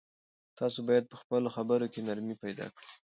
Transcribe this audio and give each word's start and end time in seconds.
تاسو 0.59 0.79
باید 0.87 1.05
په 1.11 1.15
خپلو 1.21 1.47
خبرو 1.55 1.87
کې 1.93 2.05
نرمي 2.07 2.35
پیدا 2.43 2.67
کړئ. 2.75 2.87